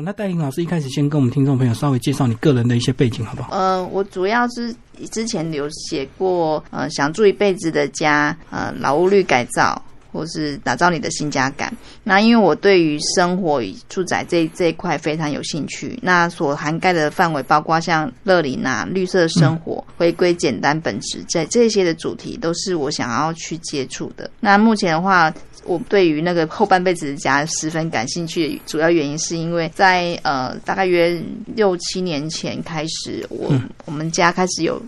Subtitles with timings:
[0.00, 3.56] 那戴莹老师一开始先跟我们听众朋友稍微介绍你个人的一些背景，好不好？
[3.56, 4.74] 呃，我主要是
[5.10, 9.80] 之前有写过，呃，想住一辈子的家，呃，劳务率改造。
[10.12, 11.72] 或是打造你的新家感。
[12.02, 24.30] 那因为我对于生活与住宅这这一块非常有兴趣，那所涵盖的范围包括像乐林啊、绿色生活、回归简单本质，在这些的主题都是我想要去接触的。
[24.40, 25.32] 那目前的话，
[25.64, 31.22] 我对于那个后半辈子的家十分感兴趣，主要原因是因为在呃大概约
[31.54, 33.52] 六七年前开始，我
[33.84, 34.80] 我们家开始有。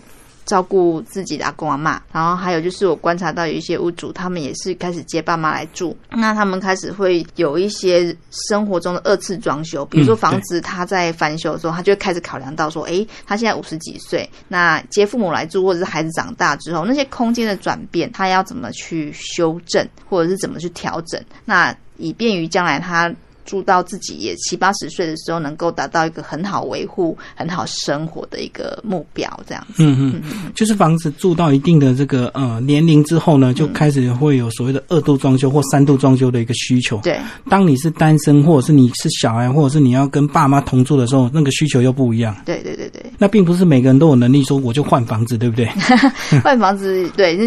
[0.45, 23.13] 照顾自己的阿公阿妈，然后还有就是我观察到有一些屋主，他们也是开始接爸妈来住，那他们开始会有一些生活中的二次装修，比如说房子他在翻修的时候，他就会开始考量到说，哎，他现在五十几岁，那接父母来住，或者是孩子长大之后，那些空间的转变，他要怎么去修正，或者是怎么去调整，那以便于将来他。
[23.51, 29.83] 住到自己也七八十岁的时候，能够达到一个很好维护、很好生活的一个目标，这样子。
[29.83, 36.97] 嗯嗯，就是房子住到一定的这个呃年龄之后呢，就开始会有所谓的二度装修或三度装修的一个需求。
[37.03, 42.33] 对，当你是单身，或者是你是小孩，或者是你要跟爸妈同住的时候，那个需求又不一样。
[42.45, 45.65] 对对对对，那并不是每个人都有能力说我就换房子，对不对？
[46.41, 47.37] 换房子，对，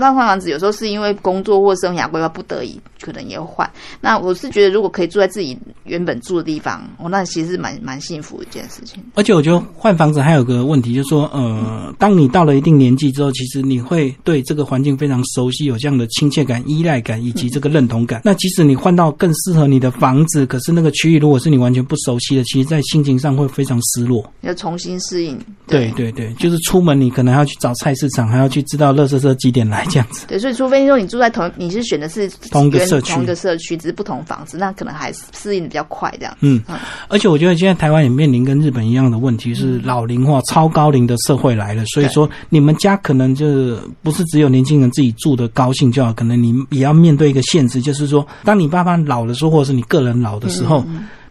[0.00, 3.70] 换换房子有时候是因为工作或生涯规划不得已，可能也要换。
[4.00, 5.51] 那我是觉得，如果可以住在自己。
[5.84, 9.02] 原本住的地方，哦，那其实蛮蛮幸福的一件事情。
[9.14, 18.20] 而且我觉得换房子还有个问题，就是说，呃，当你到了一定年纪之后，其实你会对这个环境非常熟悉，有这样的亲切感、依赖感以及这个认同感。
[18.24, 25.38] 那即使你换到更适合你的房子，可是那个区域如果是你完全不熟悉的，其实在心情上会非常失落，要重新适应。
[25.66, 30.26] 对对对，就是出门你可能还要去找菜市场，还要去知道乐色车几点来这样子。
[30.26, 35.62] 对，所以除非说你住在同，你是选的是同一个社区，同一个社区，只是不同房子，那可能还适应。
[35.72, 36.60] 比较快这样，嗯，
[37.08, 41.82] 而且我觉得现在台湾也面临跟日本一样的问题，是老龄化、超高龄的社会来了。
[41.86, 50.84] 所以说，你们家可能就是不是只有年轻人自己住的高兴就好，可能你也要面对一个现实，就是说，当你爸爸老的时候，或者是你个人老的时候，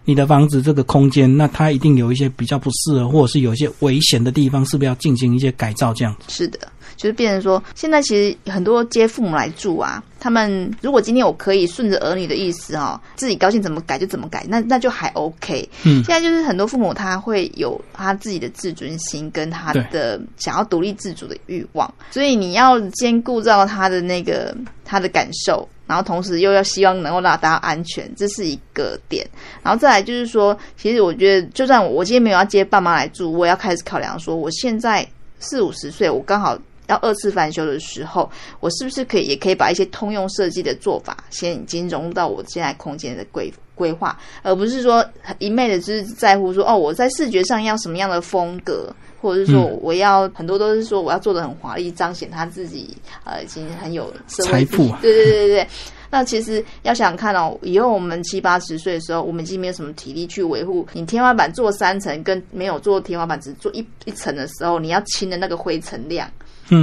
[0.05, 5.93] 你的房子这个空间，那它一定有一些比较不适合，或者是有一些危险的地方，是不是要进行一些改造？
[5.93, 6.57] 这样子是的。
[7.01, 15.67] 就是变成说，现在其实很多接父母来住啊，他们如果今天我可以顺着儿女的意思哈，自己高兴怎么改就怎么改，那那就还 OK。
[15.83, 29.27] 嗯，现在就是很多父母他会有他自己的自尊心跟他的想要独立自主的欲望，所以你要兼顾到他的那个他的感受，然后同时又要希望能够让大家安全，这是一个点。
[29.63, 35.03] 然后再来就是说，其实我觉得，就算我今天没有要接爸妈来住，我也要开始考量说，我现在
[35.39, 36.55] 四五十岁，我刚好。
[36.91, 38.29] 要二次翻修的时候，
[38.59, 45.03] 我是不是可以也可以把一些通用设计的做法，先已经融入到我现在空间的规规划，而不是说
[45.39, 54.87] 一昧的只是在乎说哦，我在视觉上要什么样的风格，或者是说我要很多都是说我要做的很华丽，彰显他自己呃已经很有财富。
[55.01, 55.67] 对对对对对。
[56.13, 66.29] 那其实要想看哦，以后我们七八十岁的时候，我们已经没有什么体力去维护你天花板做三层跟没有做天花板只做一一层的时候，你要清的那个灰尘量。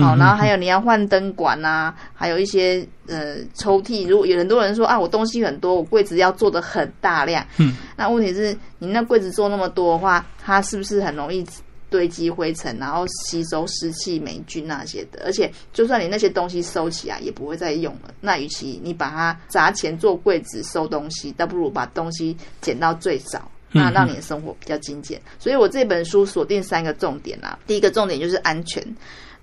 [0.02, 4.06] 好，然后还有你要换灯管呐，还有一些呃抽屉。
[4.06, 11.42] 如果有很多人说啊，我东西很多，我柜子要做的很大量，嗯，那问题是你那柜子做那么多的话，它是不是很容易
[11.88, 15.22] 堆积灰尘，然后吸收湿气、霉菌那些的？
[15.24, 18.12] 而且就算你那些东西收起来，也不会再用了。
[18.20, 25.18] 那与其你把它砸钱做柜子收东西，倒不如把东西减到最少，那让你的生活比较精简。
[25.38, 28.84] 所以我这本书锁定三个重点啦，第一个重点就是安全。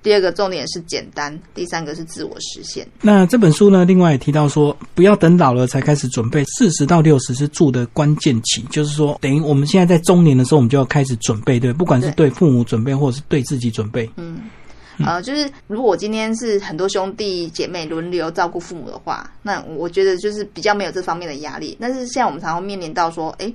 [0.06, 2.88] 第二个重点是简单，第三个是自我实现。
[3.02, 14.08] 那这本书呢，另外也提到说，不要等老了才开始准备，四十到六十是住的关键期，就是说，等于我们现在在中年的时候，我们就要开始准备，对，不管是对父母准备，或者是对自己准备。
[14.18, 14.42] 嗯，
[15.00, 21.76] 呃，就是如果我今天是很多兄弟姐妹轮流照顾父母的话，那我觉得就是比较没有这方面的压力。
[21.82, 23.52] 但是现在我们常常面临到说，哎，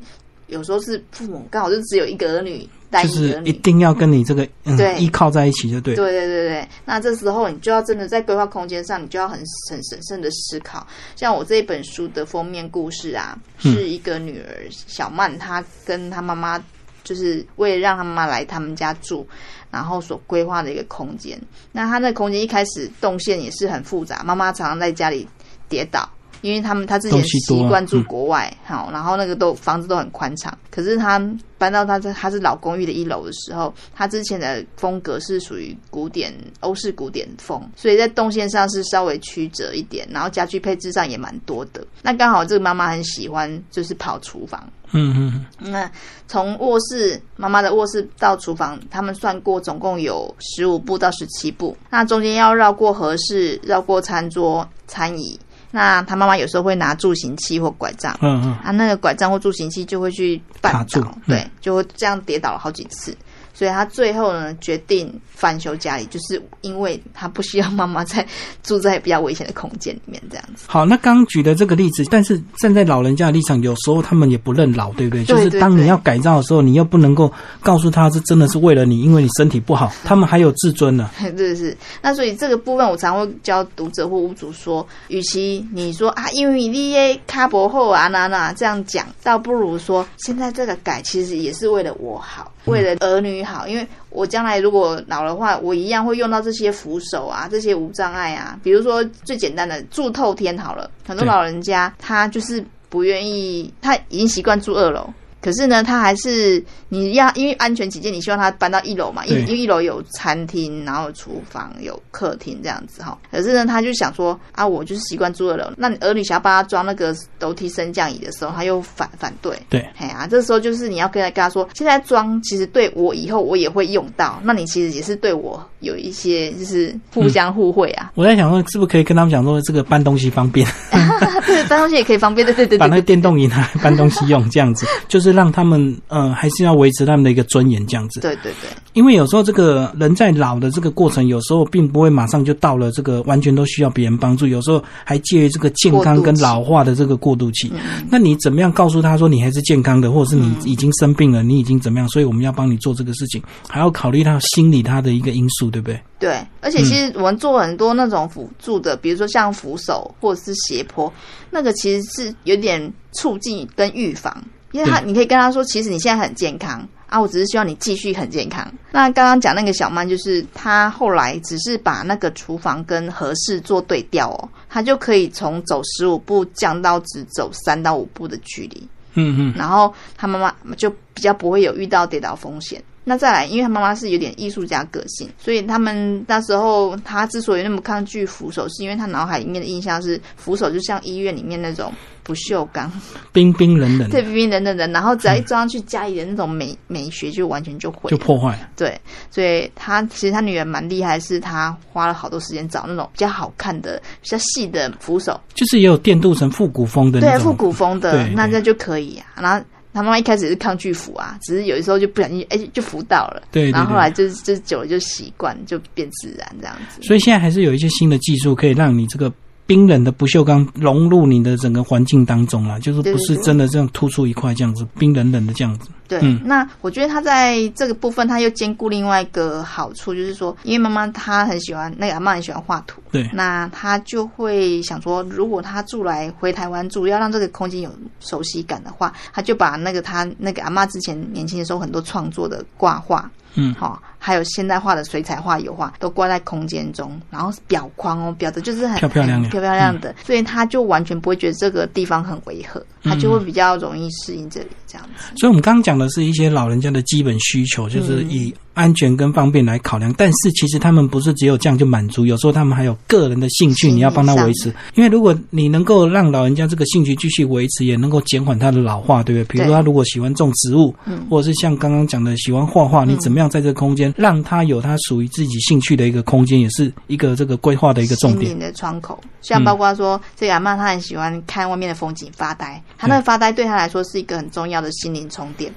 [0.50, 2.68] 有时候是父母刚好就只有一个儿女。
[3.04, 4.44] 就是一定要跟你这个
[4.76, 5.94] 对依靠在一起，就对。
[5.94, 9.38] 对对对对，那这时候你就要真的在规划空间上，你就要很
[9.70, 10.84] 很审慎的思考。
[11.14, 16.60] 像我这一本书的封面故事啊，是一个女儿小曼，她跟她妈妈
[17.04, 19.24] 就是为了让她妈妈来他们家住，
[19.70, 21.40] 然后所规划的一个空间。
[21.70, 25.28] 那她那空间一开始动线也是很复杂，妈妈常常在家里
[25.68, 26.10] 跌倒。
[26.42, 31.20] 因为他们他之前习惯住嗯国外，好、然后那个都房子都很宽敞，可是他
[31.58, 41.86] 搬到他这他是老公寓的一楼的时候，他之前的风格是属于古典欧式古典风，所以在动线上是稍微曲折一点，然后家具配置上也蛮多的。
[42.02, 45.90] 那刚好这个妈妈很喜欢就是跑厨房，嗯嗯嗯，那
[46.26, 51.76] 从卧室妈妈的卧室到厨房，他们算过总共有十五步到十七步。
[51.90, 55.38] 那中间要绕过合适，绕过餐桌、餐椅。
[55.70, 63.16] 那他妈妈有时候会拿助行器或拐杖，嗯嗯，啊，那个拐杖或助行器就会去绊倒，对，就会这样跌倒了好几次。
[63.60, 68.26] 所以他最后呢决定翻修家里，就是因为他不需要妈妈在
[68.62, 70.64] 住在比较危险的空间里面这样子。
[70.66, 75.22] 好，那刚举的这个例子，但是站在老人家的立场，有时候他们也不认老，对不对？
[75.26, 77.30] 就是当你要改造的时候，你又不能够
[77.62, 81.10] 告诉他是真的是为了你，因为你身体不好，他们还有自尊呢。
[81.36, 81.76] 对是。
[82.00, 105.08] 那所以这个部分，我常会教读者或屋主说，与其你说啊，因为你耶卡博后啊那那这样讲，倒不如说现在这个改其实也是为了我好，为了儿女好，因为我将来如果老的话，我一样会用到这些扶手啊，这些无障碍啊，比如说最简单的住透天好了，很多老人家他就是不愿意，他已经习惯住二楼。
[105.40, 113.18] 可是呢，他还是你要因为安全起见，你希望他搬到一楼嘛，因为因为一楼有餐厅，然后有厨房、有客厅这样子哈。
[113.30, 119.58] 可是呢，他就想说啊，我就是习惯住二楼，那你儿女想要帮他装那个楼梯升降椅的时候，他又反反对。
[119.68, 128.12] 对，哎呀、这时候就是你要跟他跟他说，现在装其实对我以后我也会用到，那你其实也是对我有一些就是互相互惠啊。
[128.14, 130.66] 我在想说，是不是可以跟他们讲说，这个搬东西方便，
[131.46, 133.00] 对，搬东西也可以方便，对对对把那个。
[133.10, 138.20] 电动椅拿来搬东西用，这样子，就是让他们呃，还是要维持他们的一个尊严，这样子。
[138.20, 147.72] 对对对，因为有时候这个人在老的这个过程，有时候并不会马上就到了这个完全都需要别人帮助，有时候还介于这个健康跟老化的这个过渡期。
[148.10, 152.08] 那你怎么样告诉他说你还是健康的，或者是你已经生病了，你已经怎么样？
[152.08, 156.00] 所以我们要帮你做这个事情，还要考虑到心理他的一个因素，对不对？
[156.18, 161.10] 对，而且其实我们做很多那种辅助的，比如说像扶手或者是斜坡，
[161.50, 168.66] 那个其实是有点促进跟预防，因为他你可以跟他说，其实你现在很健康啊，我只是希望你继续很健康。
[168.92, 178.86] 那刚刚讲那个小曼，就是他后来只是把那个厨房跟合适做对调哦，他就可以从走十五步降到只走三到五步的距离。
[179.14, 182.80] 嗯嗯，然后他妈妈就比较不会有遇到跌倒风险。
[183.02, 191.92] 那再来，因为他妈妈是有点艺术家个性，所以他们那时候他之所以那么抗拒扶手，是因为他脑海里面的印象是扶手就像医院里面那种
[192.30, 192.88] 不锈钢，
[193.32, 198.16] 冰冰冷冷 对冰冰冷冷的，然后只要一装上去，家里的那种美美学就完全就毁就。
[198.18, 198.68] 破坏了。
[198.76, 198.96] 对，
[199.32, 209.42] 所以他其实他女儿蛮厉害，是他花了好多时间找那种比较好看的、比较细的扶手，就是也有电镀成复古风的那对，种，复古风的那这就可以啊。
[209.42, 217.02] 然后他妈妈一开始是抗拒扶啊，只是有的时候就不小心哎就扶到了，对然后后来就是就是久了就习惯，就变自然这样子。
[217.02, 219.32] 所以现在还是有一些新的技术，可以让你这个
[219.70, 225.90] 冰冷的不锈钢融入你的整个环境当中了，就是不是真的这样突出一块这样子，冰冷冷的这样子。
[226.08, 226.40] 对，嗯。
[226.44, 237.88] 那我觉得他在这个部分，他又兼顾另外一个好处，就是说，因为妈妈她很喜欢那个阿妈很喜欢画图，对，那他就会想说，如果他住来回台湾住，要让这个空间有
[238.18, 243.74] 熟悉感的话，他就把那个他那个阿妈之前年轻的时候很多创作的挂画，嗯。
[243.74, 249.50] 好、还有现代化的水彩画、油画都挂在空间中，然后表框哦，表的就是很漂漂亮亮。
[249.50, 255.32] 漂漂亮的，所以他就完全不会觉得这个地方很违和，他就会比较容易适应这里这样子。
[255.36, 258.30] 所以我们刚刚讲的是一些老人家的基本需求，就是嗯。
[258.30, 260.12] 以安全跟方便来考量。
[260.16, 264.72] 但是其实他们不是只有这样就满足，有时候他们还有个人的兴趣，你要帮他维持。
[264.94, 269.52] 因为如果你能够让老人家这个兴趣继续维持，也能够减缓他的老化，对不对？
[269.52, 278.50] 比如说他如果喜欢种植物，嗯或者是像刚刚讲的喜欢画画，你怎么样在这个空间让他有他属于自己兴趣的一个空间，也是一个这个规划的一个重点。
[278.60, 285.72] 的窗口，像包括说，这个阿妈她很喜欢看外面的风景发呆，她那个发呆对她来说是一个很重要的心灵充电，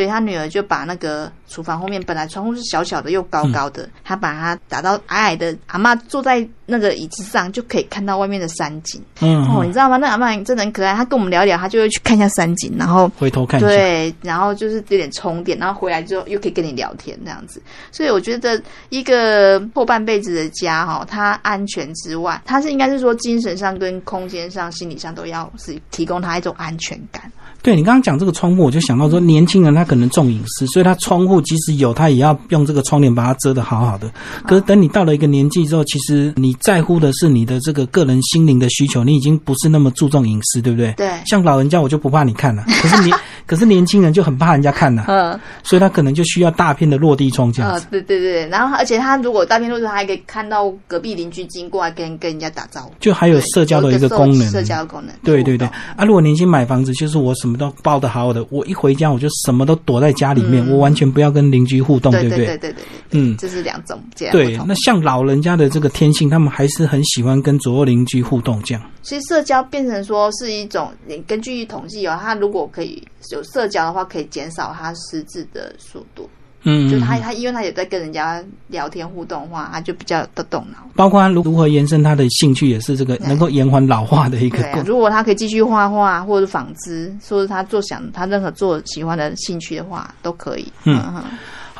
[0.00, 8.98] 所以他女儿就把那个厨房后面本来窗户是小小的又高高的，她把它打到矮矮的，阿妈坐在那个椅子上就可以看到外面的山景。
[9.20, 9.98] 嗯，哦，嗯你知道吗？
[9.98, 13.68] 那阿妈真的很可爱，她跟我们聊一聊，她就会去看一下山景，然后回头看一下。
[13.68, 17.60] 对，然后就是有点充电，然后回来之后又可以跟你聊天这样子。
[17.92, 27.30] 所以我觉得一个后半辈子的家哈，它安全之外，它是应该是说精神上、跟空间上、心理上都要是提供他一种安全感。
[27.62, 34.10] 对你刚刚讲这个窗户，我就想到说，年轻人他可能重隐私，所以他窗户即使有，他也要用这个窗帘把它遮得好好的。
[34.46, 40.92] 可是等你到了一个年纪之后，其实你在乎的是你的这个个人心灵的需求，你已经不是那么注重隐私，对不对？
[40.92, 43.16] 对像老人家，我就不怕你看了，可是年
[43.50, 55.12] 可是年轻人就很怕人家看呐，嗯所以他可能就需要大片的落地窗这样子。，呃对对对，然后而且他如果大片落地窗还可以看到隔壁邻居经过，还跟跟人家打招呼，就还有社交的一个功能，社交功能。
[55.24, 55.66] 对对对
[55.96, 56.04] 啊！
[56.04, 62.74] 如果年轻买房子，就是我什么都包的好好的，我一回家我就什么都躲在家里面，嗯我完全不要跟邻居互动，对不对对对对，
[63.10, 64.56] 嗯，这是两种这样对。
[64.64, 68.82] 那像老人家的这个天性，他们还是很喜欢跟左右邻居互动，这样。
[69.02, 73.02] 其实社交变成说是一种，你根据统计哦，他如果可以
[73.32, 76.28] 有社交的话，可以减少他失智的速度。
[76.62, 80.76] 嗯，就他嗯他因为他也在跟人家聊天互动的话，他就比较的动脑。
[80.94, 90.70] 包括他如如何延伸他的兴趣，也是这个能够延缓老化的一个如果他可以继续画画或者纺织，或者他做想他任何做喜欢的兴趣的话，都可以。
[90.84, 91.24] 嗯嗯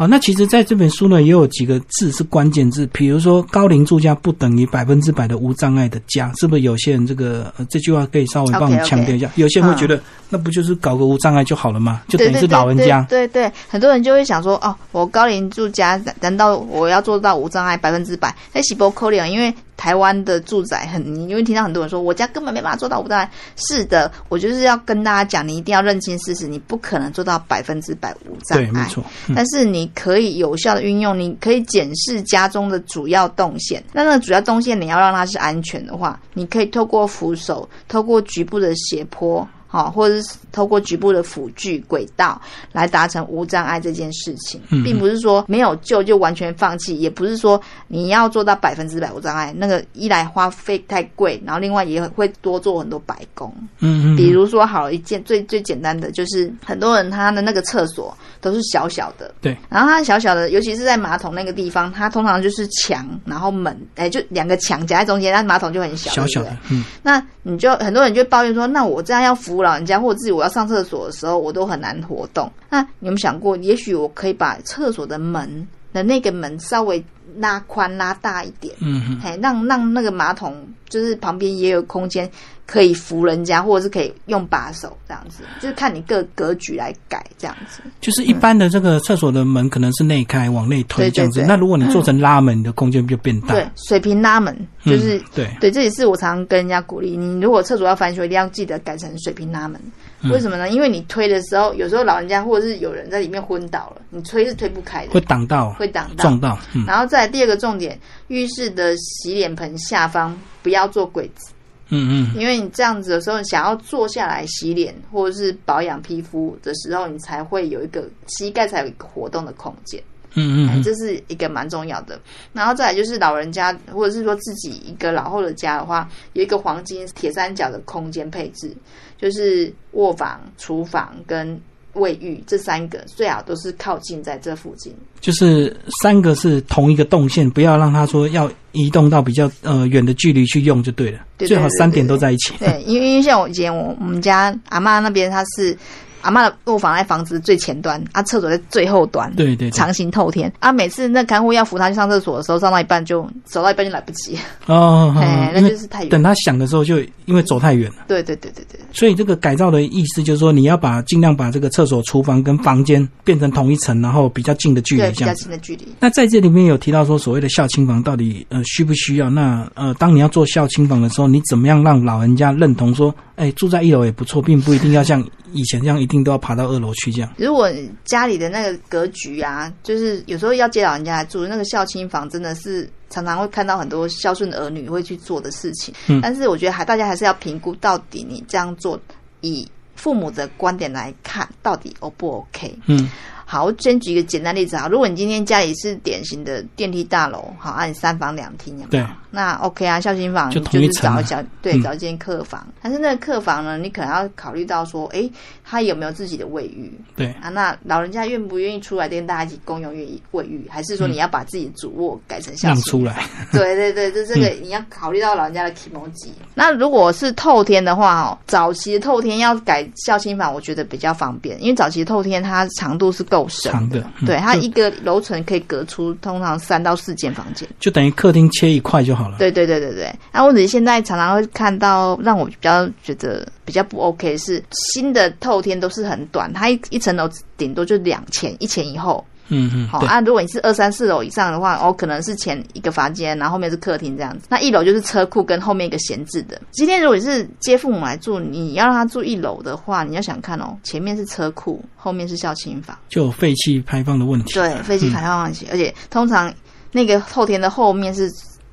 [0.00, 6.62] 好，那其实在这本书呢，也有几个字是关键字，比如说高龄住家不等于百分之百的无障碍的家，是不是？
[6.62, 9.30] 有些人这个、呃、这句话可以稍微帮我们强调一下。
[9.34, 12.00] 有些人会觉得，那不就是搞个无障碍就好了吗？
[12.08, 13.04] 就等于是老人家。
[13.10, 18.34] 对对对，很多人就会想说，哦，我高龄住家，难道我要做到无障碍百分之百？
[18.54, 23.30] 那喜波扣脸，因为台湾的住宅很，你会听到很多人说，我家根本没办法做到无障碍。
[23.56, 28.86] 是的，我就是要跟大家讲，你一定要认清事实，你不可能做到百分之百无障对，没碍。
[28.90, 29.02] 错。
[29.28, 33.82] 嗯但是你可以有效的运用，你可以检视家中的主要动线。
[33.94, 39.48] 那那个主要动线你要让它是安全的话，你可以透过扶手，透过局部的斜坡。
[39.72, 42.40] 好，或者是透过局部的辅具轨道
[42.72, 53.54] 来达成无障碍这件事情，嗯并不是说没有救就完全放弃，也不是说你要做到百分之百无障碍，那个一来花费太贵，然后另外也会多做很多白工。
[53.78, 72.50] 嗯嗯，比如说，好一件最最简单的就是很多人他的那个厕所都是小小的，对，然后它小小的，尤其是在马桶那个地方，它通常就是墙，然后门，哎，就两个墙夹在中间，那马桶就很小，小小的嗯，那你就很多人就抱怨说，那我这样要服务老人家，或者自己我要上厕所的时候，我都很难活动。
[72.68, 77.04] 那你有没有想过，也许我可以把厕所的门的那个门稍微
[77.36, 82.28] 拉宽拉大一点，嗯嗯，嘿，让让那个马桶就是旁边也有空间
[82.70, 87.82] 可以扶人家，或者是可以用把手这样子，就是看你各格局来改这样子。
[88.00, 93.54] 就是一般的这个厕所的门可能是内开往内推这样子，对那如果你做成拉门，你的空间就变大。
[93.54, 99.80] 对，水平拉门嗯，就是、对，对，这也是我常常跟人家鼓励，你如果厕所要翻修，一定要记得改成水平拉门。
[100.22, 100.68] 嗯为什么呢？
[100.68, 106.22] 因为你推的时候，有时候老人家或者是有人在里面昏倒了，你推是推不开的，会挡到，会挡到。
[106.22, 107.98] 撞到，嗯然后再来第二个重点，
[108.28, 111.50] 浴室的洗脸盆下方不要做柜子，
[111.90, 120.02] 嗯嗯，因为你这样子的时候，你想要坐下来洗脸或者是保养皮肤的时候，你才会有一个膝盖才有一个活动的空间。
[120.34, 122.16] 嗯嗯，这是一个蛮重要的。
[122.52, 128.72] 然后再来就是老人家，或者是说自己一个老后的家的话，有一个黄金铁三角的空间配置，
[129.18, 131.60] 就是卧房、厨房跟
[131.94, 134.94] 卫浴这三个最好都是靠近在这附近。
[135.20, 142.54] 就是三个是同一个动线，不要让他说要移动到比较呃远的距离去用就对了，最好三点都在一起。
[142.58, 145.76] 对，因为因为像我以前我我们家阿妈那边，她是
[146.22, 149.32] 阿妈的卧房在房子最前端，啊，厕所在最后端。
[149.36, 150.72] 对对对，长形透天啊！
[150.72, 156.08] 每次那看护要扶他去上厕所的时候，上到一半就走到一半就来不及，哦，哎、那就是太远。
[156.10, 157.96] 等他想的时候，就因为走太远了。
[158.08, 165.42] 对对对对对，所以这个改造的意思就是说，你要把尽量把这个厕所、厨房跟房间变成同一层，然后比较近的距对比较离这样子。
[165.42, 165.88] 近的距离。
[165.98, 169.30] 那在这里面有提到说，所谓的孝亲房到底呃需不需要？
[169.30, 177.32] 那呃，当你要做孝亲房的时候，你怎么样让老人家认同说，哎，住在一楼也不错，并不一定要像以前这样一定都要爬到二楼去这样。
[177.36, 177.70] 如果
[178.04, 185.94] 家里的那个格局啊，就是有时候要接老人家来住，那个孝亲房真的是常常会看到很多孝顺的儿女会去做的事情。
[186.08, 189.00] 嗯但是我觉得还大家还是要评估到底你这样做，
[189.40, 192.74] 以父母的观点来看，到底 O 不 OK？
[192.86, 193.10] 嗯
[193.44, 194.86] 好，我先举一个简单例子啊。
[194.86, 201.82] 如果你今天家里是典型的电梯大楼，好，按、你三房两厅，对，那 OK 啊，孝心房就是找一找，对，嗯。
[201.82, 202.66] 找一间客房。
[202.82, 205.30] 但是那个客房呢，你可能要考虑到说，诶，
[205.64, 206.92] 他有没有自己的卫浴？
[207.16, 207.48] 对，啊？
[207.48, 213.24] 那老人家愿不愿意出来跟大家一起共用卫卫浴，还是说你要把自己的主卧改成孝心让出来。
[213.52, 224.00] 对对对，就这个你要考虑到老人家的 e m o j i 那如果是透天的话，哦，早期的透天要改孝心房，我觉得比较方便，因为早期的透天它长度是够深长的。
[224.20, 224.26] 嗯。
[224.26, 227.68] 对，它一个楼层可以隔出通常三到四间房间。
[227.78, 229.38] 就等于客厅切一块就好好了。
[229.38, 230.12] 对对对对对。
[230.32, 239.24] 那问题现在常常会看到，让我比较觉得比较不 OK 是新的透天都是很短，它一一层楼顶多就两前一前一后。
[239.52, 244.46] 嗯嗯，对，好啊，如果你是二三四楼以上的话，哦，可能是前一个房间，然后后面是客厅这样子。
[244.48, 246.62] 那一楼就是车库跟后面一个闲置的。
[246.70, 254.54] 今天如果你是接父母来住，你要让他住一楼的话，你要想看哦，前面是车库，后面是孝亲房，就有废气排放的问题。
[254.54, 256.54] 对，废气排放问题，而且通常
[256.92, 258.30] 那个后天的后面是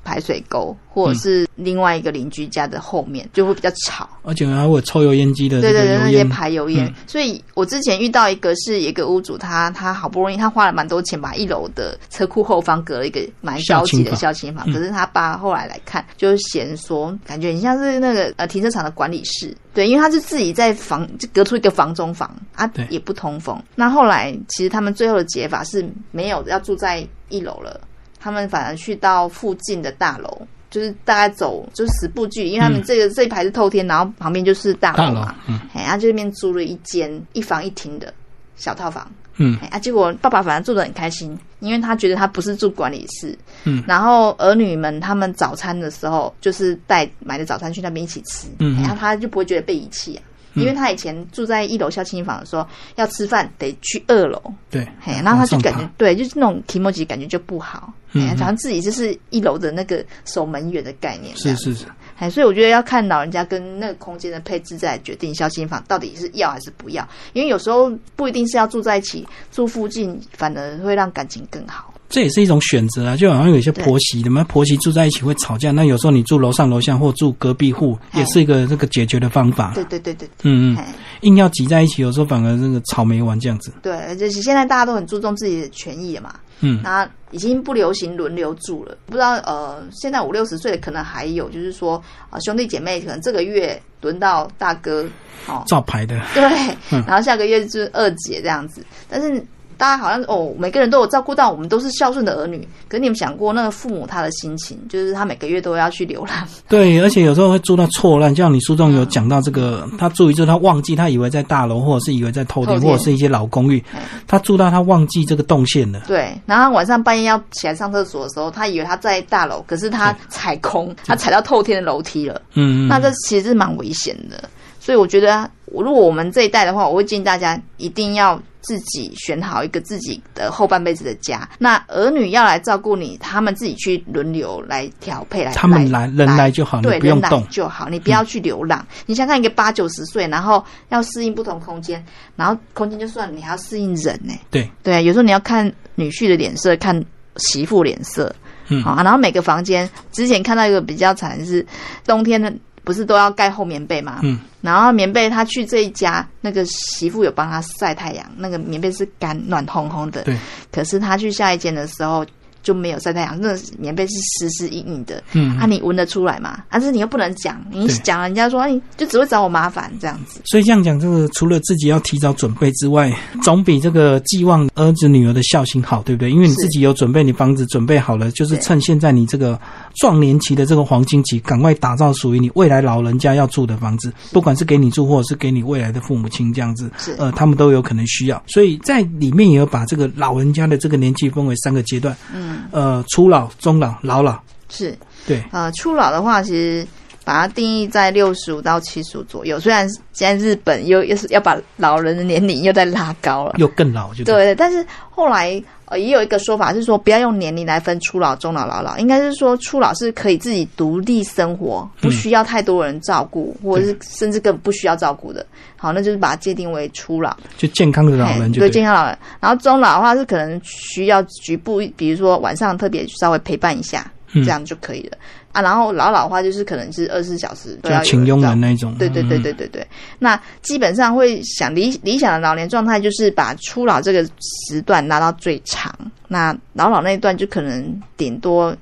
[0.08, 4.08] 排水沟，或者是另外一个邻居家的后面，就会比较吵。
[4.22, 6.24] 而且还会有抽油烟机的这个对对对，那些。
[6.28, 6.86] 排油烟。
[6.86, 19.56] 嗯所以我之前遇到一个是一个屋主，他他好不容易他花了蛮多钱把一楼的车库后方隔了一个蛮高级的孝亲房，嗯可是他爸后来来看，就是嫌说感觉很像是那个呃停车场的管理室。
[19.72, 23.60] 对，因为他是自己在房就隔出一个房中房啊对，也不通风。
[23.74, 27.80] 那后来其实他们最后的解法是没有要住在一楼了，
[28.20, 30.46] 他们反而去到附近的大楼。
[30.70, 32.82] 就是大概走就是十步距离，因为他们嗯。
[32.84, 35.58] 这个、这一排是透天，然后旁边就是大大楼楼嘛，，嗯。
[35.72, 38.12] 哎，他就那边租了一间一房一厅的
[38.54, 39.58] 小套房，嗯。
[39.62, 43.34] 哎啊，结果爸爸反而住得很开心，因为他觉得他不是住管理室，
[43.64, 43.82] 嗯。
[43.88, 48.78] 然后儿女们他们早餐的时候就是带买的早餐去那边一起吃，嗯。
[48.78, 50.22] 嗯然后他就不会觉得被遗弃啊。
[50.58, 61.86] 因为他以前住在一楼孝亲房的时候，要吃饭得去二楼，对，嘿，然后他就感觉对，就是那种提莫吉感觉就不好，嗯好像自己就是一楼的那个守门员的概念，爬是是是，
[62.18, 67.06] 哎，所以我觉得要看老人家跟那个空间的配置，再决定孝亲房到底是要还是不要。
[67.32, 71.92] 因为有时候不一定是要住在一起，住附近反而会让感情更好。
[72.08, 73.16] 这也是一种选择啊。
[73.16, 79.72] 就好像有一些婆媳的嘛，婆媳住在一起会吵架，那有时候你住楼上楼下或住隔壁户，哎也是一个这个解决的方法。
[79.74, 83.72] 对对对对，嗯嗯，哎，硬要挤在一起，有时候反而这个吵没完这样子。
[83.82, 88.96] 对，而且现在大家都很注重自己的权益了嘛，嗯，那已经不流行轮流住了。
[89.06, 95.06] 不知道呃，现在五六十岁的可能还有，就是说呃兄弟姐妹可能这个月轮到大哥，
[95.46, 96.42] 哦，照牌的，对，
[96.90, 98.82] 嗯然后下个月就是二姐这样子。
[99.08, 99.44] 但是
[99.78, 102.66] 大家好像哦，每个人都有照顾到，我们都是孝顺的儿女。
[102.88, 116.02] 可是你们想过那个父母他的心情，就是他每个月都要去流浪，对，而且有时候会住到错乱，就像你书中有讲到这个，他住一住，他忘记，他以为在大楼，或者是以为在透天，或者是一些老公寓哎，他住到他忘记这个动线了。
[116.08, 116.36] 对。
[116.44, 122.42] 然后他晚上半夜要起来上厕所的时候，他以为他在大楼，可是他踩空，他踩到透天的楼梯了。
[122.54, 124.42] 嗯嗯，那这其实是蛮危险的。
[124.80, 131.48] 所以我觉得，如果我们这一代的话，我会建议大家一定要自己选好一个自己的后半辈子的家。
[131.58, 137.28] 那儿女要来照顾你，他们自己去轮流来调配来，他们来人来就好，对，人来。
[137.50, 138.86] 就好，你不要去流浪。
[139.06, 142.04] 你想看一个八九十岁，然后要适应不同空间，
[142.36, 147.04] 然后空间就算了，你还要适应人呢、对，对啊，有时候你要看女婿的脸色，看
[147.36, 148.34] 媳妇脸色，
[148.68, 151.64] 嗯好、啊，然后每个房间，之前看到一个比较惨的是，
[152.04, 152.52] 冬天的
[152.88, 154.20] 不是都要盖厚棉被吗？
[154.22, 160.34] 嗯，然后棉被他去这一家，那个媳妇有帮他晒太阳，那个棉被是干暖烘烘的，对，
[160.72, 162.24] 可是他去下一间的时候
[162.68, 166.62] 就没有晒太阳，那棉被是湿湿硬硬的，嗯啊，你闻得出来嘛？
[166.70, 170.42] 但是你又不能讲，你对讲人家说，哎，你就只会找我麻烦这样子。
[170.44, 173.10] 所以这样讲，这个除了自己要提早准备之外，
[173.42, 176.30] 总比这个寄望儿子女儿的孝心好，对不对？
[176.30, 179.58] 因为你自己有准备，你房子准备好了，就是趁现在你这个
[179.94, 188.42] 壮年期的这个黄金期，赶快打造属于你未来老人家要住的房子，不管是给你住，或者是给你未来的父母亲这样子是，呃，他们都有可能需要。
[188.46, 194.38] 所以在里面也有把这个老人家的这个年纪分为三个阶段，嗯，呃，初老、中老、老老。
[194.68, 194.96] 是。
[195.26, 196.86] 对，呃，初老的话，其实
[197.28, 199.60] 把它定义在六十五到七十五左右。
[199.60, 215.44] 虽然现在日本又又是要把老人的年龄又在拉高了，又更老，就对对，但是后来呃也有一个说法是说，不要用年龄来分初老、中老、老老，应该是说初老是可以自己独立生活，不需要太多人照顾，或者是甚至根本不需要照顾的。
[215.76, 217.36] 好，那就是把它界定为初老。
[217.58, 218.72] 就健康的老人就对对。
[218.72, 219.18] 健康老人。
[219.38, 225.18] 然后中老的话是可能需要局部，比如说晚上特别稍微陪伴一下，嗯这样就可以了、
[225.52, 225.62] 啊。
[225.62, 229.86] 然后老老的话就是可能是二十四小时都要有就请佣人那种，对对对嗯对对对，
[230.18, 234.24] 那基本上会想理理想的老年状态就是把初老这个
[234.68, 235.92] 时段拉到最长，
[236.26, 238.76] 那老老那一段就可能顶多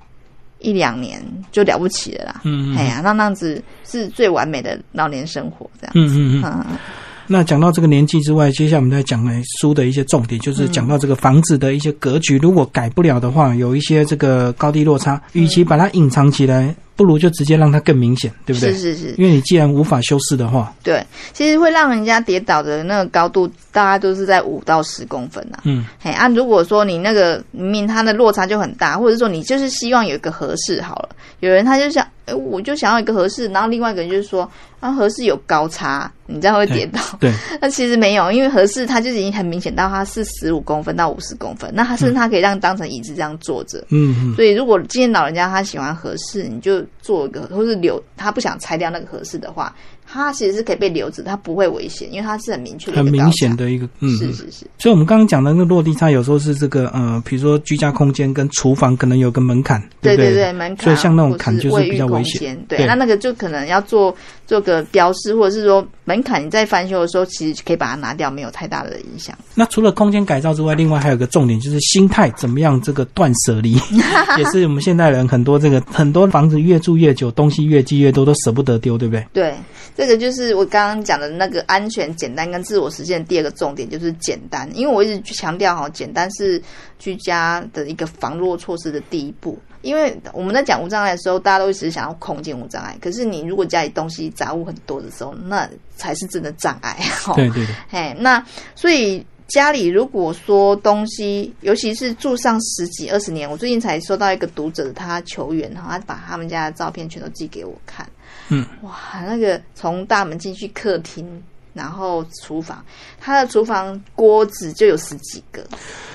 [0.58, 2.40] 一两年就了不起了啦。
[2.44, 5.92] 嗯嗯哎呀，那那样子是最完美的老年生活，这样。
[5.94, 6.64] 嗯嗯嗯。
[6.70, 6.78] 嗯，
[7.26, 18.72] 那讲到这个年纪之外，接下来我们再讲来书的一些重点，就是讲到这个房子的一些格局，如果改不了的话，有一些这个高低落差，与其把它隐藏起来，不如就直接让它更明显，对不对？
[18.72, 31.08] 是是是，因为你既然无法修饰的话，对，其实会让人家跌倒的那个高度，大概都是在五到十公分呐、嗯，嘿，啊，如果说你那个明明它的落差就很大，或者说你就是希望有一个合适好了，
[31.40, 34.48] 有人他就想，哎，我就想要一个合适，然后另外一个人就是说，
[34.80, 37.00] 啊，合适有高差，你这样会跌倒。
[37.20, 43.78] 对， 那其实没有，因为合适它就已经很明显到它是十五公分到五十公分，那它甚至它可以让当成椅子这样坐着。
[43.90, 49.74] 嗯嗯，所以，如果今天老人家他喜欢合适，你就做一个，或是留他不想拆掉那个合适的话，
[50.08, 53.26] 它其实是可以被留着，它不会危险，因为它是很明确的很明。
[53.32, 54.16] 显的一个，嗯，嗯。
[54.16, 60.32] 是是是，所以，我们刚刚讲的那个落地差，有时候是这个呃，比如说居家空间跟厨房可能有个门槛，对对？
[60.32, 62.56] 对，门槛，所以像那种坎就是比较危险。
[62.68, 62.86] 对。
[62.86, 64.14] 那那个就可能要做
[64.46, 69.36] 做个标示，或者是说门槛，你在翻修的时候，其实可以把它拿掉，没有太大的影响。
[69.54, 73.74] 那除了空间改造之外，另外还有个重点就是心态怎么样，这个断舍离，
[74.38, 79.26] 也是我们现代人很多这个很多房子越住越久，东西越积越多，都舍不得丢，对不对？
[79.32, 79.54] 对，
[79.96, 84.70] 这个就是我刚刚讲的那个安全、简单跟自我实现的第二个重点，就是简单。
[84.74, 86.62] 因为我一直强调哈，简单是
[86.98, 89.58] 居家的一个防弱措施的第一步。
[89.86, 96.94] 因为我们在讲无障碍的时候，大家都一直想要空间无障碍，可是你如果家里东西杂物很多的时候，那才是真的障碍。
[97.20, 98.44] 哈对 对对，嘿，那
[98.74, 108.04] 所以家里如果说东西，尤其是住上十几二十年，我最近才收到一个读者他求援哈，他把他们家的照片全都寄给我看。
[108.48, 111.42] 嗯，哇，那个从大门进去客厅，
[111.76, 112.82] 然后厨房，
[113.20, 115.62] 他的厨房锅子就有十几个，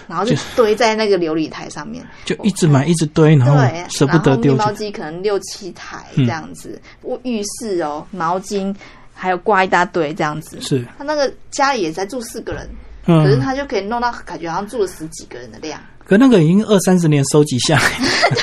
[0.07, 2.03] 然后就堆在那个琉璃台上面。
[2.25, 4.57] 就一直买一直堆，然后对，舍不得丢弃。
[4.57, 8.75] 然后面包机可能六七台嗯这样子，我浴室哦，毛巾
[9.13, 10.59] 还有挂一大堆这样子。
[10.61, 12.67] 是，他那个家里也才住四个人，
[13.05, 15.79] 可是嗯，他就可以弄到感觉好像住了十几个人的量。
[16.07, 17.91] 可那个已经二三十年收集下来，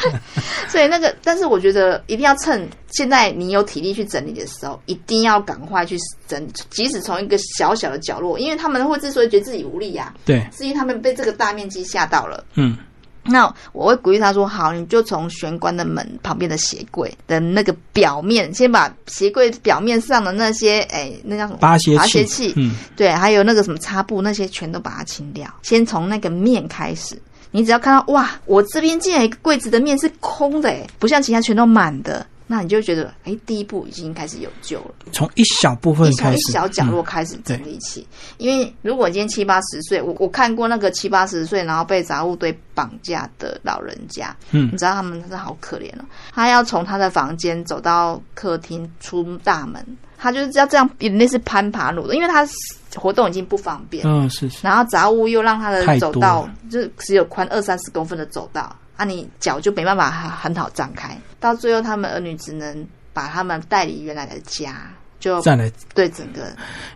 [0.78, 5.96] 所以那个，但是我觉得一定要趁现在你有体力去整理的时候，一定要赶快去
[6.28, 12.44] 整理，即使从一个小小的角落，因为他们会之所以觉得自己无力呀、对，是因为他们被这个大面积吓到了。
[12.54, 12.78] 嗯，
[13.24, 21.58] 那我会鼓励他说：“好，你就从玄关的门旁边的鞋柜的那个表面，先把鞋柜表面上的那些，哎，那叫什么？
[21.58, 25.52] 拔鞋拔鞋器，器，嗯，对，还有那个什么擦布那些，全都把它清掉。
[25.62, 34.94] 先从那个面开始，你只要看到哇，我这边竟然一个柜子的面是空的，哎，不像其他全都满的，那你就觉得，哎，第一步已经开始有救了。
[35.12, 38.06] 从一小部分从开始，一小角落嗯开始整理起，
[38.36, 44.70] 因为如果今天七八十岁，我我看过那个七八十岁然后被杂物堆绑架的老人家，嗯。
[44.72, 49.84] 你知道他们真的好可怜哦，他要从他的房间走到客厅出大门，
[50.16, 52.46] 他就是要这样，有点类似攀爬路的，因为他
[52.96, 66.46] 活动已经不方便，嗯，是是，然后杂物又让他的走道就是只有宽二三十公分的走道，啊，你脚就没办法很很好张开，到最后他们儿女只能把他们带离原来的家，就再来，对整个，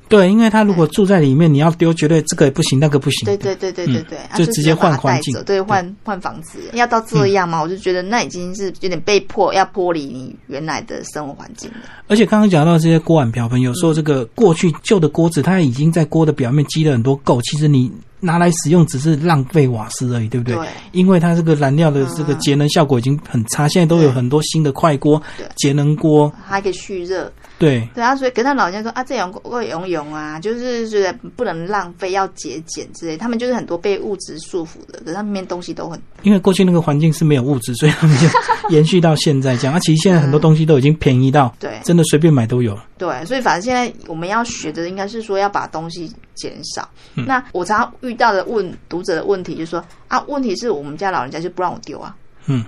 [0.09, 5.35] 对，因为他如果住在里面，你要丢，绝对这个也不行，那个不行，对对对对对嗯对，啊就直接换环境。
[5.45, 7.61] 对，换换房子，要到这样吗？
[7.61, 11.79] 我就觉得那已经是有点被迫要剥离你原来的生活环境了。
[12.07, 20.55] 而且刚刚讲到这些锅碗瓢盆，有时候这个过去旧的锅子，它已经在锅的表面积了很多垢，其实你拿来使用只是浪费瓦斯而已，对不对？
[20.55, 20.69] 对。
[20.93, 27.33] 因为它这个燃料的这个嗯节能效果已经很差，现在都有很多新的快锅对、节能锅，它还可以蓄热，
[27.63, 33.17] 对，对啊，所以跟他老人家说啊，这种会游泳啊，就是觉得不能浪费，要节俭之类。
[33.17, 38.27] 他们就是很多被物质束缚的，可是他们面东西都很因为 过去那个环境是没有物质，所以他们就
[38.71, 39.77] 延续到现在这样。
[39.77, 42.85] 啊，其实现在很多东西都已经便宜到，对真的随便买都有了。
[42.99, 46.89] 对，所以反正现在我们要学的应该是说要把东西减少。
[47.15, 52.65] 嗯那我常常遇到的问读者的问题就是说啊，问题是我们家老人家就不让我丢啊，嗯，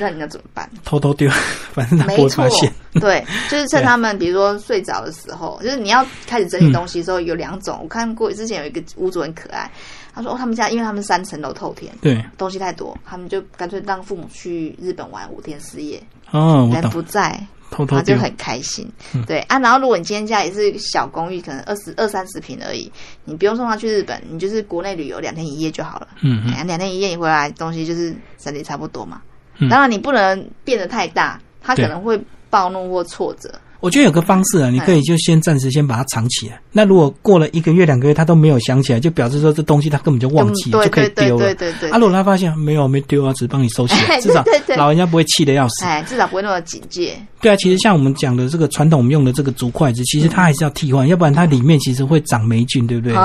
[0.00, 0.68] 那你要怎么办？
[0.84, 1.30] 偷偷丢，
[1.72, 2.72] 反正他不没错会发现。
[3.00, 7.78] 对，就是趁他们比如说睡着的时候，就是你要开始整理东西的时候，有两种。
[7.82, 9.70] 我看过之前有一个屋主很可爱，
[10.14, 17.96] 他说哦，他们家因为他们三层楼透天，对，东西太多，他们就干脆让父母去日本玩五天四夜，哦，我人，不在，偷偷。
[17.96, 18.90] 他就很开心。
[19.14, 22.90] 嗯对啊，然后如果你今天家也是小公寓，可能二十二三十平而已，
[23.24, 26.08] 你不用送他去日本，你就是国内旅游两天一夜就好了。
[26.22, 29.22] 嗯两天一夜你回来东西就是整理差不多嘛。
[29.60, 33.50] 嗯当然你不能变得太大，他可能会暴怒或挫折。
[33.80, 36.60] 我觉得有个方式啊，你可以就先暂时先把它藏起来。
[36.70, 41.38] 那如果过了一个月、两个月，他都没有想起来，就表示说这东西他根本就忘记，对就可以丢了。
[41.38, 44.44] 对对对对啊，如果他发现没有没丢啊，只是帮你收起来， 至少
[44.76, 45.86] 老人家不会气得要死。
[45.86, 47.16] 哎，至少不会那么警戒。
[47.40, 53.16] 对啊，其实像我们讲的这个传统我们用的这个竹筷子，其实它还是要替换，要不然它里面其实会长霉菌，对不对？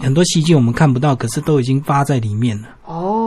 [0.00, 2.68] 很多细菌我们看不到，可是都已经发在里面了。
[2.86, 3.17] 哦，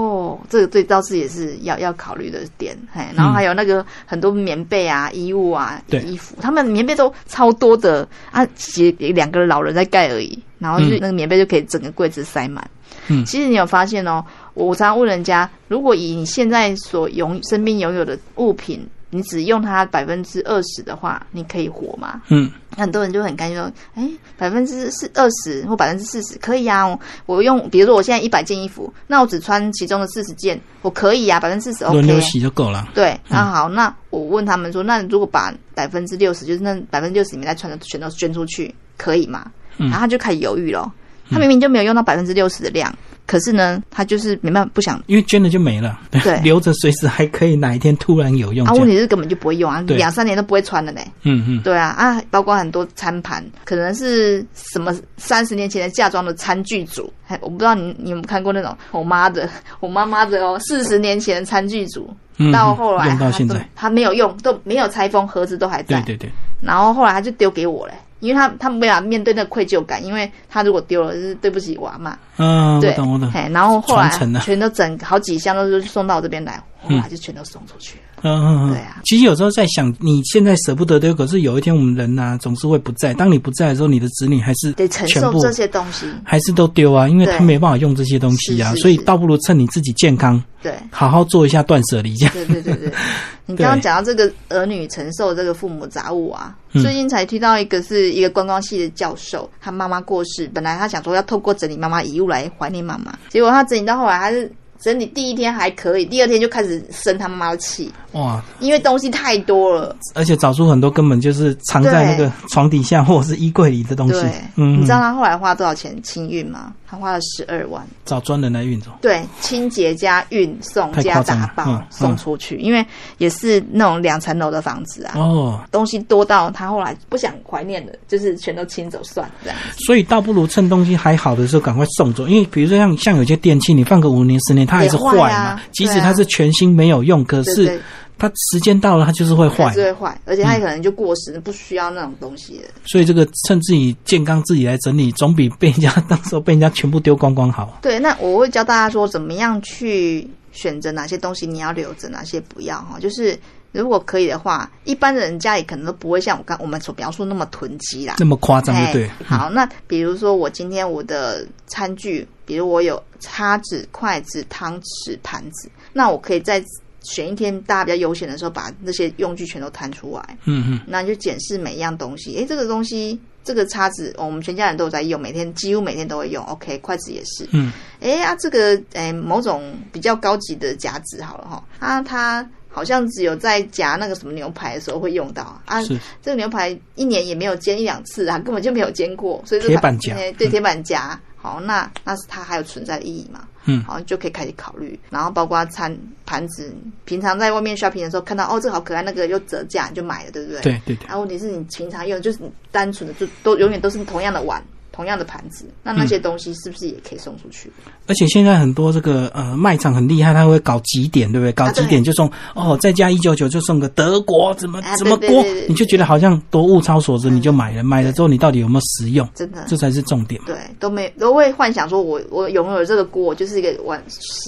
[0.50, 11.00] 这个对倒是也是要要考虑的点，嘿，然后还有那个很多棉被啊、衣物啊、衣服，他们棉被都超多的啊，其实两个老人在盖而已，然后就嗯。
[11.02, 12.70] 那个棉被就可以整个柜子塞满。
[13.08, 13.26] 嗯。
[13.26, 22.22] 其实你有发现哦，我我常常问人家，如果以你现在所拥身边拥有的物品，你只用它百分之二十的话，你可以活吗？
[22.30, 26.98] 嗯，很多人就很开心说，哎，百分之四二十或百分之四十可以啊。
[27.26, 32.08] 我用，比如说我现在一百件衣服，那我只穿其中的四十件，我可以啊，百分之四十 OK 轮。
[32.08, 32.88] 流洗就够了。
[32.94, 39.52] 对，那好，那我问他们说，那如果把百分之六十，就是那百分之六十里面再穿的全都捐出去，可以吗？
[39.78, 40.92] 嗯然后他就开始犹豫了。
[41.30, 42.94] 他明明就没有用到百分之六十的量，
[43.26, 45.02] 可是呢，他就是没办法不想。
[45.08, 46.40] 因为捐了就没了，对。
[46.44, 51.02] 留着随时还可以哪一天突然有用啊，问题是根本就不会用啊，两三年都不会穿的呢。
[51.24, 59.48] 嗯嗯，对啊，啊，包括很多餐盘，可能是什么三十年前的嫁妆的餐具组，还我不知道你你有没有看过那种我妈的，
[59.80, 66.32] 我妈妈的哦，四十年前的餐具组，嗯到后来用到现在，她没有用，都没有拆封，盒子都还在，对对对，
[66.62, 74.10] 然后后来他就丢给我嘞，因为他他没有面对那个愧疚感，因为他如果丢了就是对不起我阿妈，嗯，我对，懂我懂，嘿，然后后来
[74.42, 78.04] 全都整好几箱都是送到我这边来，后来就全都送出去了。
[78.06, 79.02] 嗯嗯嗯，对啊。
[79.04, 83.14] 其实有时候在想，你现在舍不得丢，可是有一天我们人呐、总是会不在。
[83.14, 90.74] 当你不在的时候，你的子女还是得承受这些东西，还是都丢啊，因为他没办法用这些东西啊，所以倒不如趁你自己健康，对。
[90.92, 92.34] 好好做一下断舍离，这样。
[92.34, 92.94] 对对对对，
[93.48, 96.82] 你刚刚讲到这个儿女承受这个父母杂物啊，嗯。
[96.82, 108.44] 最近才听到一个是一个观光系的教授，他妈妈过世，本来他想说要透过整理妈妈遗物来怀念妈妈，结果他整理到后来，他是整理第一天还可以，第二天就开始生他妈妈的气，哇！
[108.60, 109.96] 因为东西太多了。
[110.16, 116.74] 而且找出很多根本就是藏在那个床底下或者是衣柜里的东西对，，嗯，你知道他后来花多少钱清运吗？
[116.88, 117.82] 他花了十二万。
[118.04, 118.92] 找专人来运走。
[119.02, 122.86] 对，清洁加运送加打包、嗯送出去，因为
[123.18, 129.58] 也是那种两层楼的房子啊，哦，东西多到他后来不想怀念的，就是全都清走算了这样。
[129.78, 137.82] 所以倒不如趁东西还好的时候赶快送走，因为比如说像像有些电器，你放个五年十年它还是也坏嘛，即使它是全新没有用，可是
[138.22, 142.66] 它时间到了它就是会坏还是，会坏，而且它可能就过时，不需要那种东西了。
[142.86, 147.80] 所以这个趁自己健康自己来整理，总比被人家 到时候被人家全部丢光光好。
[147.82, 153.00] 对，那我会教大家说怎么样去选择哪些东西你要留着，哪些不要哈。
[153.00, 153.36] 就是
[153.72, 158.18] 如果可以的话，一般人家里可能都不会像我刚我们所描述那么囤积啦。
[158.20, 159.16] 那么夸张就对哎。
[159.26, 166.64] 好，那比如说我今天我的餐具，比如我有叉子、筷子、汤匙、盘子，那我可以在
[167.02, 172.36] 选一天大家比较悠闲的时候，把那些用具全都摊出来，嗯嗯，那你就检视每一样东西。
[172.36, 176.44] 诶，这个东西，这个叉子，哦我们全家人都有在用，每天几乎每天都会用。
[176.46, 177.48] OK，筷子也是。
[177.52, 182.48] 嗯，诶啊，这个诶某种比较高级的夹子好了哈，啊它。
[182.74, 185.84] 好像只有在夹那个什么牛排的时候会用到啊，
[186.22, 193.42] 这个牛排一年也没有煎一两次啊， 根本就没有煎过，所以这铁板夹哎对铁板夹，好，那那是它还有存在的意义嘛？
[193.66, 195.96] 嗯好，就可以开始考虑，然后包括餐
[196.26, 196.74] 盘子，
[197.06, 200.62] 平常在外面 shopping 的时候看到哦，这个好可爱，那个又折价，你就买了，对不对？。
[200.62, 201.08] 对对对。
[201.08, 207.72] 啊，问题是你平常用就是你单纯的就都永远都是同样的碗、同样的盘子，那那些东西是不是也可以送出去？
[208.08, 211.52] 而且现在很多这个呃卖场很厉害，他会搞几点，对不对？
[211.54, 217.84] 搞几点就送、哦，再加一九九就送个德国怎么啊怎么锅你就觉得好像多物超所值，你就买了。
[217.84, 219.28] 买了之后你到底有没有实用？
[219.34, 220.42] 真的这才是重点。
[220.46, 224.04] 对，都没都会幻想说我我拥有这个锅，我就是一个完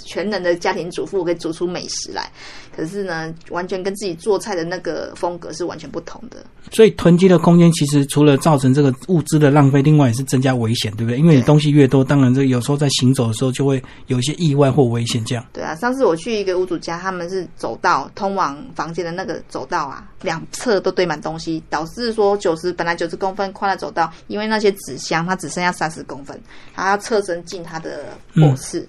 [0.06, 2.30] 全能的家庭主妇，我可以煮出美食来。
[2.76, 6.38] 可是呢，完全跟自己做菜的那个风格是完全不同的。
[6.72, 11.20] 所以囤积的空间其实除了造成这个物资的浪费，另外也是增加危险，对不对？
[11.20, 15.24] 因为你东西越多，当然这有时候在行走的时候就会有一些意外或危险。
[15.26, 26.42] 这样，对啊，上次我去一个屋主家，他们是走道通往房间的那个走道啊，两侧都堆满东西，导致说九十本来九十公分宽的走道，因为那些纸箱它只剩下三十公分，
[26.74, 28.06] 他要侧身进他的
[28.38, 28.88] 卧室。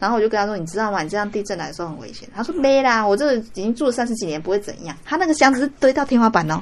[0.00, 1.02] 然后我就跟他说：“你知道吗？
[1.02, 6.58] 你这样地震来的时候很危险。”他说：“没啦，我这个已经住了三十几年，不会怎样。”他那个箱子是堆到天花板哦。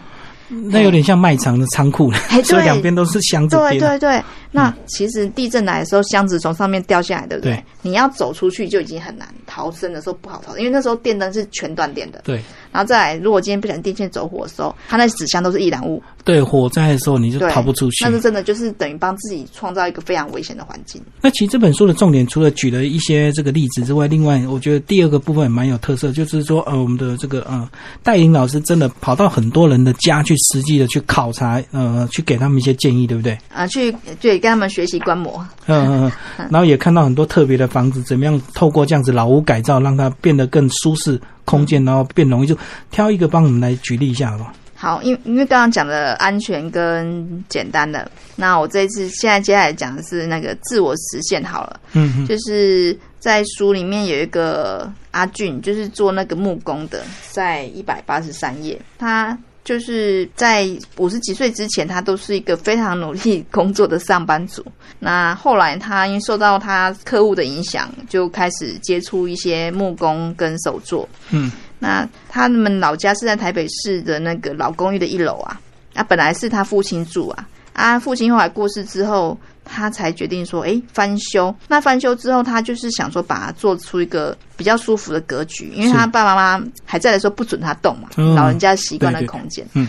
[0.48, 3.78] 那有点像卖场的仓库了哎，所以两边都是箱子对。
[3.78, 7.52] 对对，那其实地震来的时候，箱子从上面掉下来，对不对？
[7.54, 12.20] 对你要走出去就已经很难，逃生的时候不好逃，因为那时候电灯是全断电的。
[12.24, 18.10] 对然后再来，如果今天不小心电线走火的时候，它那纸箱都是易燃物，对，火灾的时候你就，逃不出去那。
[18.10, 21.00] 是真的就是等于帮自己创造一个非常危险的环境。
[21.20, 27.68] 那其实这本书的重点，除了举了一些这个例子之外，另外我觉得第二个部分也蛮有特色，就是说呃，我们的这个呃
[28.02, 33.38] 戴颖老师真的跑到很多人的家去，实际的去考察，呃，去给他们一些建议，对不对？
[33.52, 42.46] 啊，去对跟他们学习观摩，嗯嗯嗯，然后也看到很多特别的房子，怎么样透过这样子老屋改造，让它变得更舒适空间，然后变容易。
[42.46, 42.56] 就
[42.90, 44.52] 挑一个帮我们来举例一下好不好？
[44.74, 59.36] 好，因因为刚刚讲的安全跟简单的，那我这一次现在接下来讲的是那个自我实现好了，嗯嗯就是在书里面有一个阿俊，就是做那个木工的，在一百八十三页，他。
[59.68, 64.64] 就是在五十几岁之前，他都是一个非常努力工作的上班族。
[64.98, 71.06] 那后来他因为受到他客户的影响，就开始接触一些木工跟手作。
[71.28, 75.60] 嗯，那他们老家是在台北市的那个老公寓的一楼啊，
[75.92, 81.54] 啊，本来是他父亲住啊，啊，父亲后来过世之后，他才决定说，哎，翻修。
[81.68, 89.66] 那翻修之后，他就是想说，把它做出一个比较舒服的格局，因为他爸爸妈妈还在的时候不准他动嘛，嗯老人家习惯的对对空间。
[89.74, 89.86] 嗯，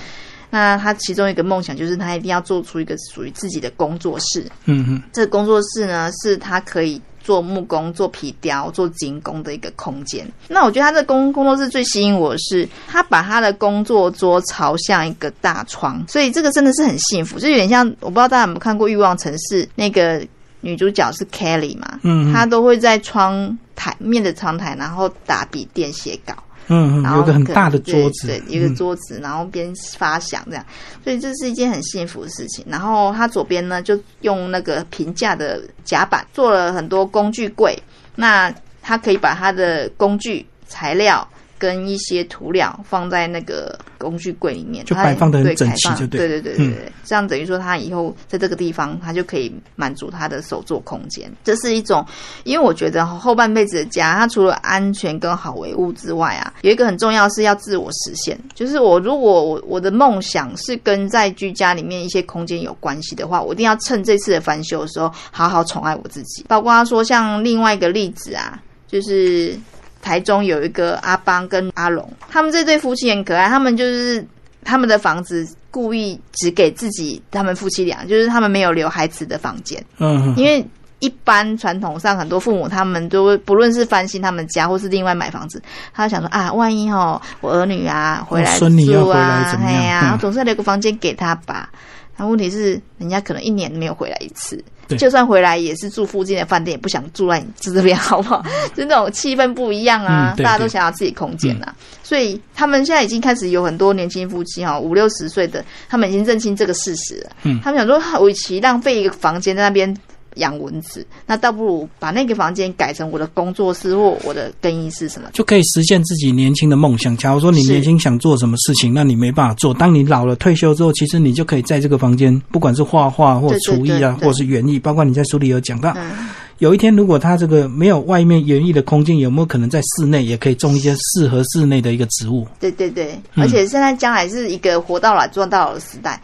[0.50, 4.46] 那他其中一个梦想就是他一定要做出一个属于自己的工作室。
[4.66, 10.28] 嗯嗯这个工作室呢，是他可以做木工、做皮雕、做精工的一个空间。
[10.48, 20.26] 那我觉得他的工工作室最吸引我的是，他把他的工作桌朝向一个大窗，所以这个真的是很幸福，就有点像我不知道大家有没有看过《欲望城市》那个
[20.62, 26.34] 女主角是 Kelly 嘛，嗯嗯她都会在窗台面的窗台，然后打笔电写稿。
[26.70, 30.66] 嗯嗯，然后有个很大的桌子，对，对一个嗯桌子，然后边发响这样，
[31.04, 32.64] 所以这是一件很幸福的事情。
[32.68, 37.78] 然后他左边呢，就用那个平价的夹板做了很多工具柜，
[38.16, 41.28] 那他可以把他的工具材料。
[41.60, 51.30] 跟一些涂料放在那个工具柜里面，它就摆放的很对整齐就对对对对对，这样等于说他以后在这个地方，他就可以满足他的手作空间。
[51.44, 52.04] 这是一种，
[52.46, 58.40] 因为我觉得后半辈子的家，它除了安全跟好维护之外啊，有一个很重要是要自我实现。
[58.56, 66.46] 就是我如果我我的梦想是跟在居家里面一些空间有关系的话，我一定要趁这次的翻修的时候，好好宠爱我自己。
[66.48, 69.60] 包括他说像另外一个例子啊，就是。
[70.02, 73.48] 台中有一个阿邦跟阿龙，他们这对夫妻很可爱。
[73.48, 74.26] 他们就是
[74.64, 80.66] 他们的房子故意只给自己他们夫妻俩，就是他们没有留孩子的房间，嗯嗯因为
[81.00, 85.62] 一般传统上很多父母他们都会不论是翻新他们家或是另外买房子，
[85.94, 88.66] 他想说啊，万一哦我儿女啊回来住
[89.10, 91.70] 啊哎呀，嗯总是要留个房间给他吧。
[92.18, 94.66] 那问题是，人家可能一年没有回来一次对，
[94.98, 98.44] 就算回来也是住附近的饭店，也不想住在你这边，好不好？
[98.76, 101.76] 就那种气氛不一样啊，大家都想要自己空间啊。
[102.04, 107.30] 所以他们现在已经开始有很多年轻夫妻哈，五六十岁的，他们已经认清这个事实了。
[107.44, 109.96] 嗯他们想说，与其浪费一个房间在那边
[110.40, 115.30] 养蚊子，那倒不如把那个房间改成我的工作室或我的更衣室什么。
[115.34, 117.16] 就可以实现自己年轻的梦想。
[117.16, 119.74] 假如说你年轻想做什么事情，那你没办法做。
[119.74, 132.48] 当你老了退休之后，其实你就可以在这个房间，不管是画画或厨艺啊，或是园艺，包括你在书里有讲到，嗯，有一天如果他这个没有外面园艺的空间，有没有可能在室内也可以种一些适合室内的一个植物？
[132.60, 136.22] 对对对，嗯而且现在将来是一个活到老做到老的时代。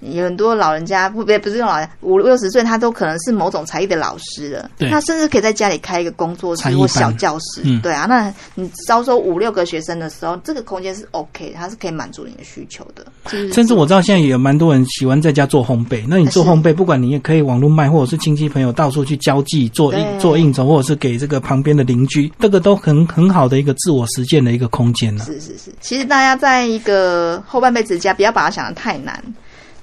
[0.00, 4.70] 有很多老人家不不不是老人，五六十岁他都可能是某种才艺的老师了。
[4.78, 7.62] 对他甚至可以在家里开一个工作室或小教室。
[7.64, 13.04] 嗯对啊，那你招收五六个学生的时候，这个空间是 OK，的它是可以满足你的需求的。
[13.24, 16.04] 就是甚至我知道现在也有蛮多人喜欢在家做烘焙。
[16.08, 25.24] 那你做烘焙，不管你也可以网络卖，或者是亲戚朋友到处去交际做应做应酬，或者是给这个旁边的邻居，这个都很很好的一个自我实践的一个空间呢。
[25.24, 29.22] 是是是，其实大家在一个后半辈子家，不要把它想的太难。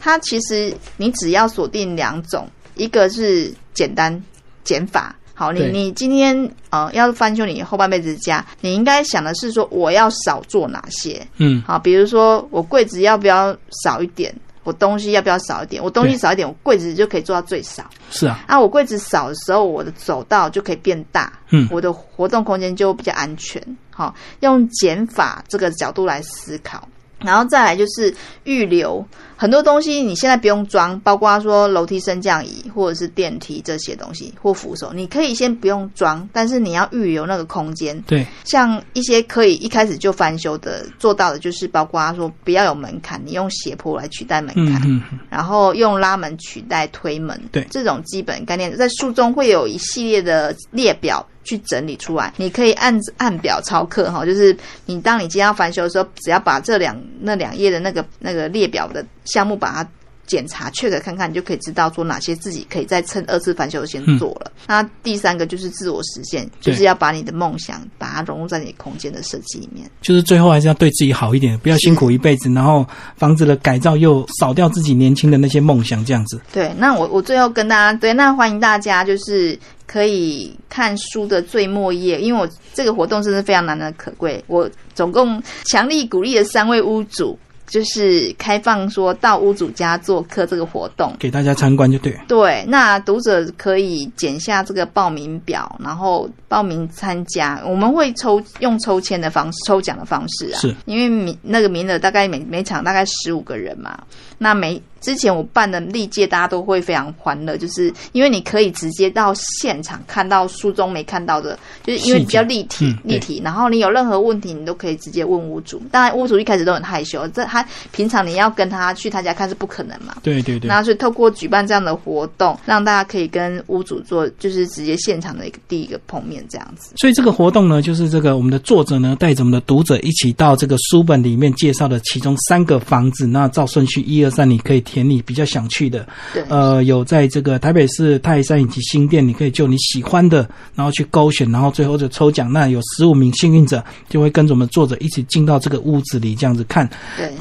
[0.06, 4.24] 它其实你只要锁定两种，一个是简单
[4.64, 5.16] 减法。
[5.34, 11.26] 好，你你今天呃要翻修你后半辈子的家，你应该想的是说我要少做哪些。
[11.38, 14.32] 嗯，好，比如说我柜子要不要少一点，
[14.64, 17.84] 我东西要不要少一点，我东西少一点，我柜子就可以做到最少。
[18.12, 23.60] 是啊，啊，我柜子少的时候，我的走道就可以变大，嗯我的活动空间就比较安全。
[23.90, 26.88] 好，用减法这个角度来思考，
[27.20, 28.14] 然后再来就是
[28.44, 29.04] 预留
[29.38, 38.00] 很多东西你现在不用装，包括说楼梯升降椅或者是电梯这些东西或扶手，你可以先不用装，但是你要预留那个空间。
[38.04, 47.40] 对，像一些可以一开始就翻修的，做到的就是包括说不要有门槛，你用斜坡来取代门槛，然后用拉门取代推门。
[47.52, 51.26] 对，这种基本概念在书中会有一系列的列表。
[51.48, 59.90] 去整理出来，你可以按按表操课哈，就是你当你今天要翻修的时候，只要把这两那两页的那个那个列表的项目把它
[60.28, 64.52] 检查、确认看看，你就可以知道说哪些自己可以再趁二次翻修先做了。
[64.68, 69.88] 那第三个就是自我实现，就是要把你的梦想把它融入在你空间的设计里面。
[70.02, 72.84] 就是最后还是要对自己好一点，不要辛苦一辈子，然后
[73.18, 76.42] 房子的改造又少掉自己年轻的那些梦想，这样子。
[76.52, 79.58] 对，那我我最后跟大家对，那欢迎大家就是。
[79.88, 84.44] 可以看书的最末页，因为我这个活动真是非常难能可贵。
[84.48, 92.18] 我总共强力鼓励了三位屋主，就是开放说到屋主家做客这个活动，给大家参观就对。
[92.28, 97.62] 对，那读者可以剪下这个报名表，然后报名参加。
[97.66, 104.00] 我们会抽用抽签的方式，抽奖的方式啊，是因为名那个名额大概每每场大概十五个人嘛，
[104.38, 104.82] 那每。
[105.06, 113.40] 之前我办的历届，大家都会非常欢乐，就是因为你可以直接到现场看到书中没看到的，就是因为比较立体，立体。
[113.44, 115.80] 然后你有任何问题，你都可以直接问屋主。
[115.92, 120.16] 当然，屋主一开始都很害羞，这他平常你要跟他去他家看是不可能嘛。
[120.24, 120.68] 对对对。
[120.68, 126.94] 那所以透过举办这样的活动，让大家可以跟屋主做，就是直接现场的一个第一个碰面这样子。
[126.98, 135.66] 所以这个活动呢，就是这个我们的作者呢带着我们的读者一起到这个书本里面介绍的其中三个房子，那照顺序一二三，你可以填你比较想。
[135.68, 136.08] 去的，
[136.48, 142.50] 呃，有在这个台北市泰山以及新店，你可以就你喜欢的，然后去勾选，然后最后就抽奖。
[142.54, 146.88] 那有十五名幸运者就会跟着我们作者一起进到这个屋子里，这样子看，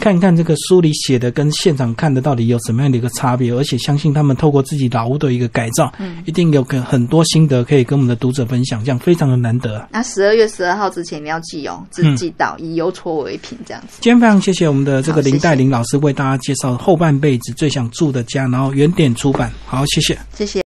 [0.01, 3.53] 看一看这个书里写的跟现场看的到底有什么样的一个差别。
[3.53, 9.87] 而且相信他们透过自己老屋的一个改造，嗯，一定有个很多心得可以跟我们的读者分享，这样非常的难得。
[9.93, 13.99] 那十二月十二号之前你要寄哦，只寄到以邮戳为凭这样子。
[14.01, 18.23] 今天非常谢谢我们的这个林黛玲老师为大家介绍后半辈子最想住的。
[18.25, 20.63] 家，然后原点出版，好，谢谢，谢谢。